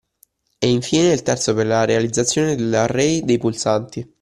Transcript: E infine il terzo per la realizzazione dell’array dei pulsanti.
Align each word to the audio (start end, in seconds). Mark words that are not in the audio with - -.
E 0.57 0.67
infine 0.67 1.13
il 1.13 1.21
terzo 1.21 1.53
per 1.53 1.67
la 1.67 1.85
realizzazione 1.85 2.55
dell’array 2.55 3.23
dei 3.23 3.37
pulsanti. 3.37 4.15